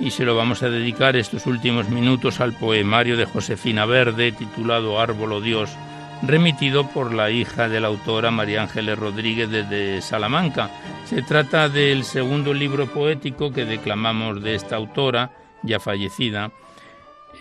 [0.03, 4.98] y se lo vamos a dedicar estos últimos minutos al poemario de Josefina Verde titulado
[4.98, 5.70] Árbol o Dios,
[6.22, 10.70] remitido por la hija de la autora María Ángeles Rodríguez desde Salamanca.
[11.05, 15.30] Se trata del segundo libro poético que declamamos de esta autora,
[15.62, 16.50] ya fallecida,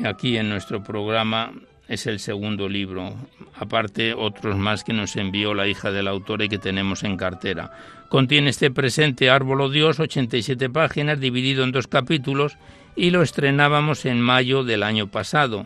[0.05, 1.51] aquí en nuestro programa
[1.87, 3.15] es el segundo libro,
[3.55, 7.71] aparte otros más que nos envió la hija del autor y que tenemos en cartera.
[8.11, 12.57] Contiene este presente Árbol o Dios, 87 páginas, dividido en dos capítulos,
[12.95, 15.65] y lo estrenábamos en mayo del año pasado.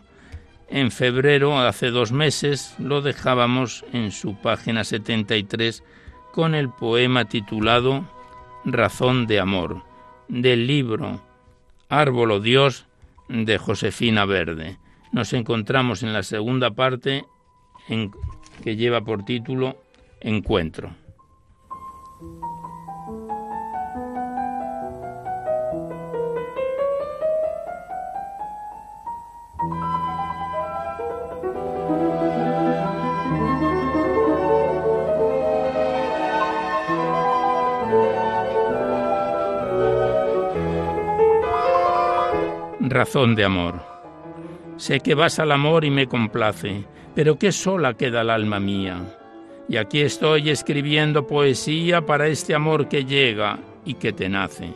[0.70, 5.84] En febrero, hace dos meses, lo dejábamos en su página 73
[6.32, 8.08] con el poema titulado
[8.64, 9.84] Razón de Amor,
[10.28, 11.22] del libro
[11.90, 12.86] Árbol o Dios
[13.28, 14.78] de Josefina Verde
[15.16, 17.24] nos encontramos en la segunda parte
[18.62, 19.82] que lleva por título
[20.20, 20.94] encuentro.
[43.06, 43.76] Razón de amor.
[44.78, 48.98] Sé que vas al amor y me complace, pero qué sola queda el alma mía.
[49.70, 54.74] Y aquí estoy escribiendo poesía para este amor que llega y que te nace.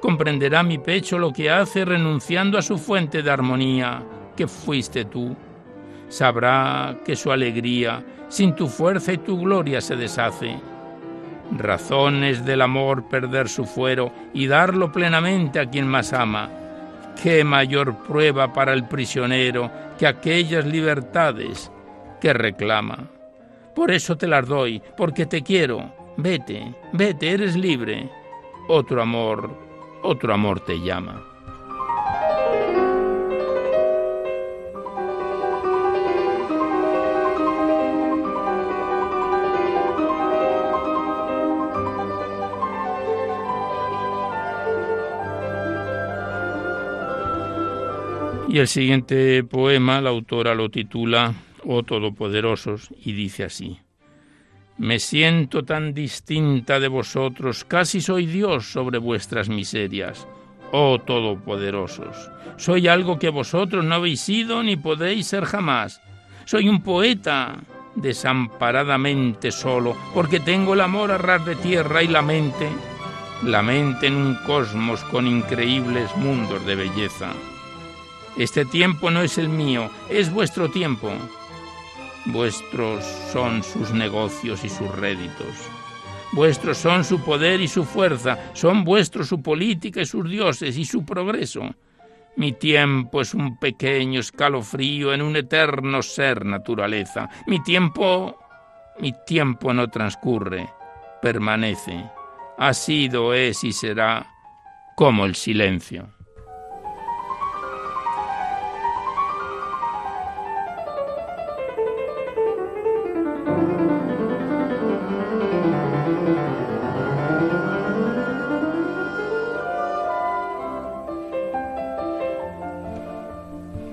[0.00, 4.02] Comprenderá mi pecho lo que hace renunciando a su fuente de armonía,
[4.36, 5.36] que fuiste tú.
[6.08, 10.56] Sabrá que su alegría sin tu fuerza y tu gloria se deshace.
[11.56, 16.50] Razones del amor perder su fuero y darlo plenamente a quien más ama.
[17.20, 21.70] Qué mayor prueba para el prisionero que aquellas libertades
[22.20, 23.08] que reclama.
[23.74, 25.92] Por eso te las doy, porque te quiero.
[26.16, 28.08] Vete, vete, eres libre.
[28.68, 29.50] Otro amor,
[30.02, 31.31] otro amor te llama.
[48.52, 51.32] Y el siguiente poema, la autora lo titula
[51.64, 53.78] oh Todopoderosos, y dice así,
[54.76, 60.28] Me siento tan distinta de vosotros, casi soy Dios sobre vuestras miserias,
[60.70, 62.30] oh Todopoderosos.
[62.58, 66.02] Soy algo que vosotros no habéis sido ni podéis ser jamás.
[66.44, 67.56] Soy un poeta
[67.94, 72.68] desamparadamente solo, porque tengo el amor a ras de tierra y la mente,
[73.44, 77.32] la mente en un cosmos con increíbles mundos de belleza.
[78.36, 81.10] Este tiempo no es el mío, es vuestro tiempo.
[82.26, 85.68] Vuestros son sus negocios y sus réditos.
[86.32, 90.86] Vuestros son su poder y su fuerza, son vuestros su política y sus dioses y
[90.86, 91.74] su progreso.
[92.36, 97.28] Mi tiempo es un pequeño escalofrío en un eterno ser naturaleza.
[97.46, 98.38] Mi tiempo,
[98.98, 100.70] mi tiempo no transcurre,
[101.20, 102.02] permanece.
[102.56, 104.26] Ha sido, es y será
[104.96, 106.08] como el silencio.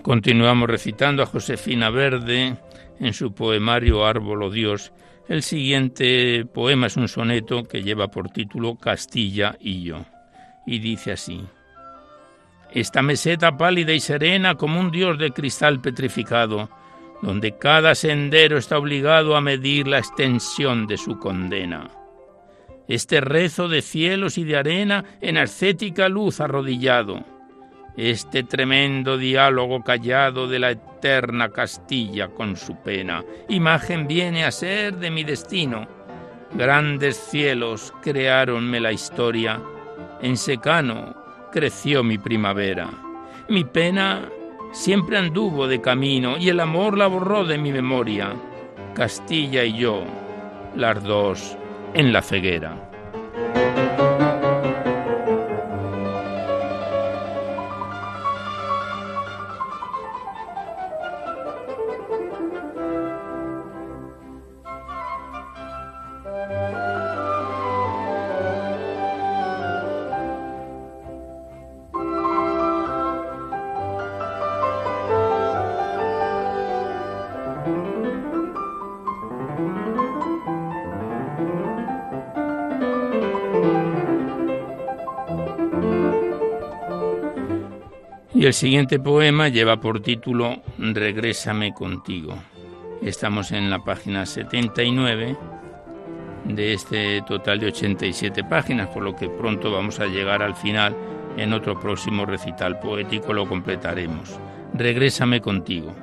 [0.09, 2.57] Continuamos recitando a Josefina Verde
[2.99, 4.91] en su poemario Árbol o Dios.
[5.27, 10.07] El siguiente poema es un soneto que lleva por título Castilla y yo.
[10.65, 11.45] Y dice así.
[12.71, 16.71] Esta meseta pálida y serena como un dios de cristal petrificado,
[17.21, 21.91] donde cada sendero está obligado a medir la extensión de su condena.
[22.87, 27.23] Este rezo de cielos y de arena en ascética luz arrodillado
[27.97, 33.23] este tremendo diálogo callado de la eterna Castilla con su pena.
[33.47, 35.87] Imagen viene a ser de mi destino.
[36.53, 39.61] Grandes cielos creáronme la historia.
[40.21, 41.15] En secano
[41.51, 42.89] creció mi primavera.
[43.47, 44.29] Mi pena
[44.71, 48.33] siempre anduvo de camino y el amor la borró de mi memoria.
[48.93, 50.03] Castilla y yo,
[50.75, 51.57] las dos
[51.93, 52.88] en la ceguera.
[88.49, 92.33] El siguiente poema lleva por título Regrésame contigo.
[92.99, 95.37] Estamos en la página 79
[96.45, 100.95] de este total de 87 páginas, por lo que pronto vamos a llegar al final.
[101.37, 104.39] En otro próximo recital poético lo completaremos.
[104.73, 105.93] Regrésame contigo.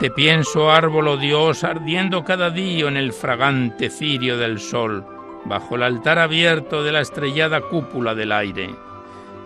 [0.00, 5.15] Te pienso, árbol Dios, ardiendo cada día en el fragante cirio del sol
[5.48, 8.74] bajo el altar abierto de la estrellada cúpula del aire.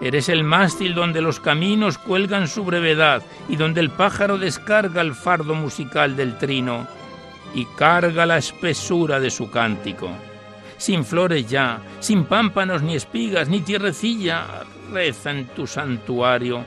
[0.01, 5.15] Eres el mástil donde los caminos cuelgan su brevedad y donde el pájaro descarga el
[5.15, 6.87] fardo musical del trino
[7.55, 10.11] y carga la espesura de su cántico.
[10.79, 14.47] Sin flores ya, sin pámpanos ni espigas ni tierrecilla,
[14.91, 16.65] reza en tu santuario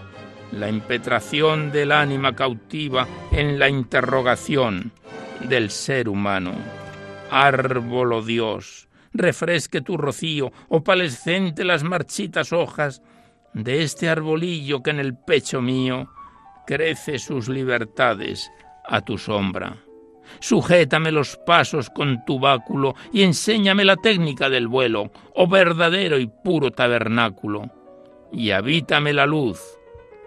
[0.51, 4.91] la impetración del ánima cautiva en la interrogación
[5.41, 6.53] del ser humano.
[7.31, 13.01] Árbol, oh Dios, refresque tu rocío, opalescente las marchitas hojas
[13.53, 16.09] de este arbolillo que en el pecho mío
[16.66, 18.51] crece sus libertades
[18.86, 19.78] a tu sombra.
[20.39, 26.28] Sujétame los pasos con tu báculo y enséñame la técnica del vuelo, oh verdadero y
[26.28, 27.70] puro tabernáculo,
[28.32, 29.59] y habítame la luz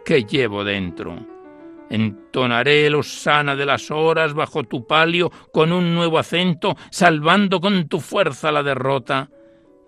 [0.04, 1.35] que llevo dentro.
[1.90, 7.88] Entonaré los sana de las horas bajo tu palio con un nuevo acento, salvando con
[7.88, 9.30] tu fuerza la derrota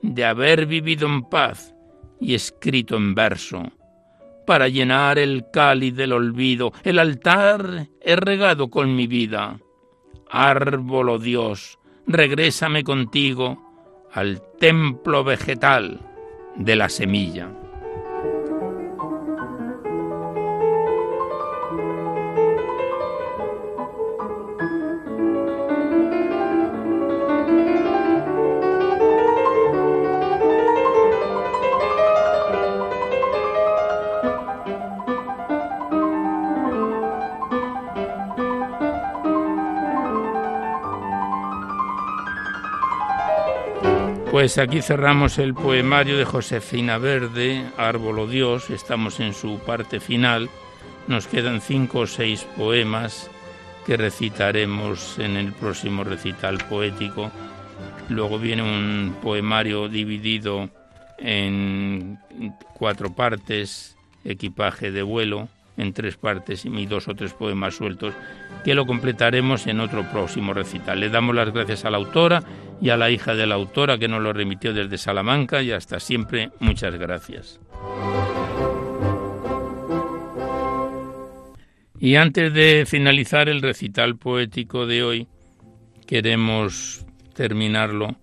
[0.03, 1.75] de haber vivido en paz
[2.21, 3.63] y escrito en verso
[4.49, 6.73] para llenar el cáliz del olvido.
[6.83, 9.59] El altar he regado con mi vida.
[10.31, 13.63] Árbol, oh Dios, regrésame contigo
[14.11, 16.01] al templo vegetal
[16.57, 17.58] de la semilla.
[44.39, 49.99] Pues aquí cerramos el poemario de Josefina Verde, Árbol o Dios, estamos en su parte
[49.99, 50.49] final,
[51.09, 53.29] nos quedan cinco o seis poemas
[53.85, 57.33] que recitaremos en el próximo recital poético.
[58.09, 60.71] Luego viene un poemario dividido
[61.19, 62.21] en
[62.75, 68.13] cuatro partes, equipaje de vuelo, en tres partes y dos o tres poemas sueltos,
[68.65, 71.01] que lo completaremos en otro próximo recital.
[71.01, 72.43] Le damos las gracias a la autora
[72.81, 76.01] y a la hija de la autora que nos lo remitió desde Salamanca y hasta
[76.01, 77.61] siempre muchas gracias.
[82.01, 85.29] Y antes de finalizar el recital poético de hoy,
[86.07, 87.05] queremos
[87.35, 88.17] terminarlo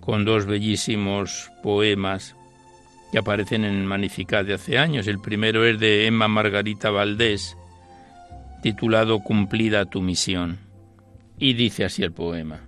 [0.00, 2.36] con dos bellísimos poemas
[3.10, 5.06] que aparecen en Magnificat de hace años.
[5.06, 7.56] El primero es de Emma Margarita Valdés,
[8.62, 10.58] titulado Cumplida tu misión.
[11.38, 12.67] Y dice así el poema.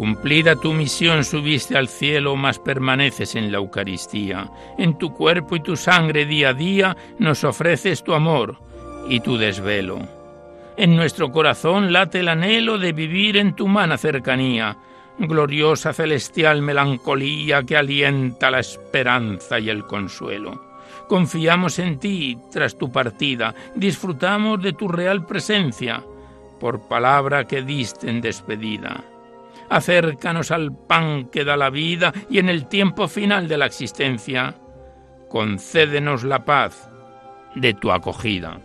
[0.00, 4.50] Cumplida tu misión subiste al cielo, mas permaneces en la Eucaristía.
[4.78, 8.56] En tu cuerpo y tu sangre día a día nos ofreces tu amor
[9.10, 9.98] y tu desvelo.
[10.78, 14.78] En nuestro corazón late el anhelo de vivir en tu humana cercanía,
[15.18, 20.78] gloriosa celestial melancolía que alienta la esperanza y el consuelo.
[21.08, 26.02] Confiamos en ti tras tu partida, disfrutamos de tu real presencia,
[26.58, 29.04] por palabra que diste en despedida
[29.70, 34.56] acércanos al pan que da la vida y en el tiempo final de la existencia,
[35.28, 36.90] concédenos la paz
[37.54, 38.60] de tu acogida.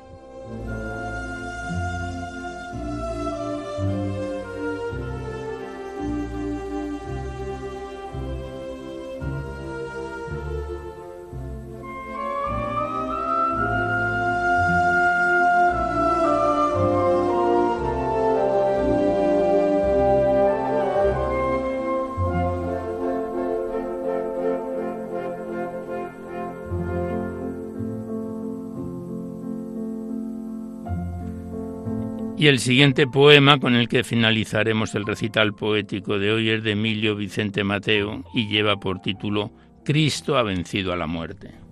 [32.46, 36.74] Y el siguiente poema con el que finalizaremos el recital poético de hoy es de
[36.74, 39.52] Emilio Vicente Mateo y lleva por título
[39.84, 41.65] Cristo ha vencido a la muerte.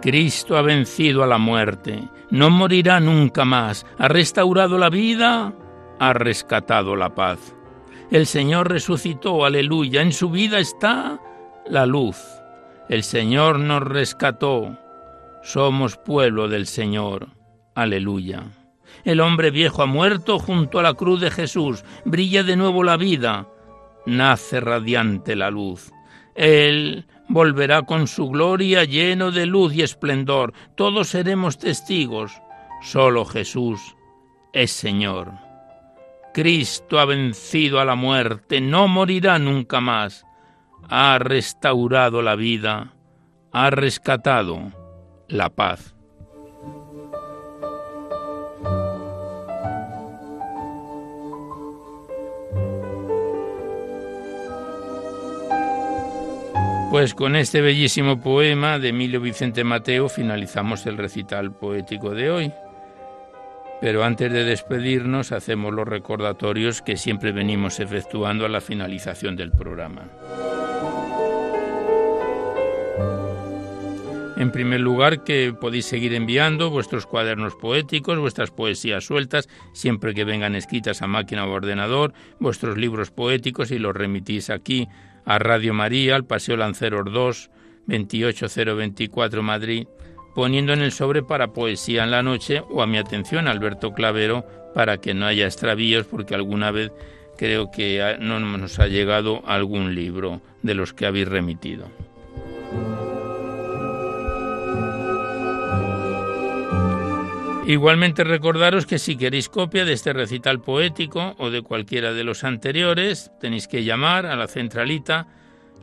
[0.00, 5.52] Cristo ha vencido a la muerte, no morirá nunca más, ha restaurado la vida,
[5.98, 7.54] ha rescatado la paz.
[8.10, 11.20] El Señor resucitó, aleluya, en su vida está
[11.66, 12.16] la luz.
[12.88, 14.76] El Señor nos rescató,
[15.42, 17.28] somos pueblo del Señor,
[17.74, 18.44] aleluya.
[19.04, 22.96] El hombre viejo ha muerto junto a la cruz de Jesús, brilla de nuevo la
[22.96, 23.46] vida,
[24.06, 25.92] nace radiante la luz.
[26.34, 30.52] Él volverá con su gloria lleno de luz y esplendor.
[30.74, 32.32] Todos seremos testigos.
[32.82, 33.80] Solo Jesús
[34.52, 35.32] es Señor.
[36.34, 40.24] Cristo ha vencido a la muerte, no morirá nunca más.
[40.88, 42.94] Ha restaurado la vida,
[43.52, 44.72] ha rescatado
[45.28, 45.94] la paz.
[56.90, 62.52] Pues con este bellísimo poema de Emilio Vicente Mateo finalizamos el recital poético de hoy.
[63.80, 69.52] Pero antes de despedirnos hacemos los recordatorios que siempre venimos efectuando a la finalización del
[69.52, 70.08] programa.
[74.36, 80.24] En primer lugar, que podéis seguir enviando vuestros cuadernos poéticos, vuestras poesías sueltas, siempre que
[80.24, 84.88] vengan escritas a máquina o ordenador, vuestros libros poéticos y los remitís aquí
[85.30, 87.50] a Radio María, al Paseo Lanceros 2,
[87.86, 89.86] 28024 Madrid,
[90.34, 94.44] poniendo en el sobre para Poesía en la Noche o a mi atención Alberto Clavero
[94.74, 96.90] para que no haya extravíos porque alguna vez
[97.38, 101.86] creo que no nos ha llegado algún libro de los que habéis remitido.
[107.70, 112.42] Igualmente recordaros que si queréis copia de este recital poético o de cualquiera de los
[112.42, 115.28] anteriores, tenéis que llamar a la centralita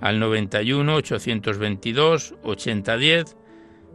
[0.01, 3.37] al 91 822 8010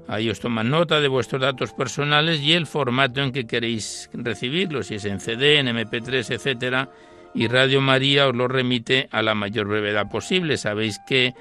[0.09, 4.86] Ahí os toman nota de vuestros datos personales y el formato en que queréis recibirlos,
[4.86, 6.88] si es en CD, en MP3, etcétera,
[7.34, 10.57] y Radio María os lo remite a la mayor brevedad posible.
[10.57, 11.34] Sabéis que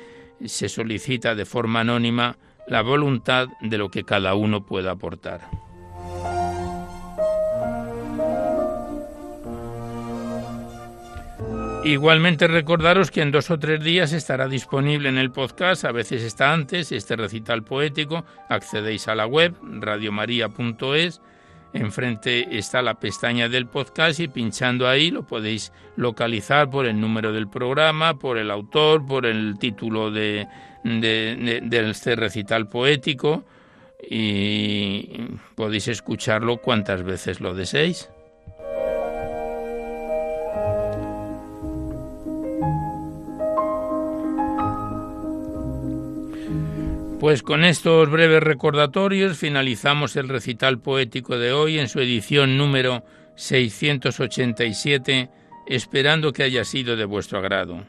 [0.44, 2.36] se solicita de forma anónima
[2.68, 5.71] la voluntad de lo que cada uno pueda aportar.
[11.84, 16.22] Igualmente recordaros que en dos o tres días estará disponible en el podcast, a veces
[16.22, 21.22] está antes, este recital poético, accedéis a la web radiomaria.es,
[21.74, 27.32] enfrente está la pestaña del podcast y pinchando ahí lo podéis localizar por el número
[27.34, 30.48] del programa, por el autor, por el título de,
[30.84, 33.44] de este recital poético.
[34.08, 38.10] Y podéis escucharlo cuantas veces lo deseéis.
[47.22, 53.06] Pues con estos breves recordatorios finalizamos el recital poético de hoy en su edición número
[53.36, 55.30] 687,
[55.68, 57.84] esperando que haya sido de vuestro agrado.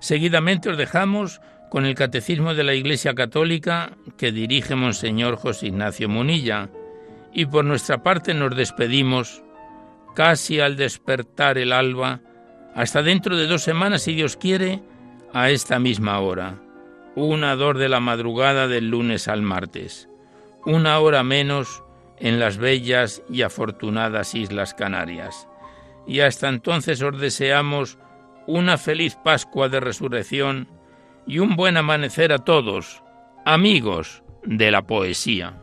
[0.00, 1.40] Seguidamente os dejamos
[1.70, 6.68] con el Catecismo de la Iglesia Católica que dirige Monseñor José Ignacio Munilla,
[7.32, 9.42] y por nuestra parte nos despedimos
[10.14, 12.20] casi al despertar el alba,
[12.74, 14.82] hasta dentro de dos semanas, si Dios quiere,
[15.32, 16.60] a esta misma hora
[17.26, 20.08] una dor de la madrugada del lunes al martes,
[20.64, 21.82] una hora menos
[22.18, 25.48] en las bellas y afortunadas Islas Canarias.
[26.06, 27.98] Y hasta entonces os deseamos
[28.46, 30.68] una feliz Pascua de Resurrección
[31.26, 33.02] y un buen amanecer a todos,
[33.44, 35.62] amigos de la poesía.